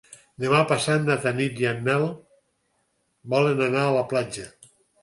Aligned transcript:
Demà 0.43 0.61
passat 0.71 1.05
na 1.09 1.17
Tanit 1.25 1.61
i 1.65 1.69
en 1.73 1.85
Nel 1.89 2.07
volen 3.37 3.65
anar 3.71 3.89
a 3.93 3.97
la 4.01 4.07
platja. 4.17 4.53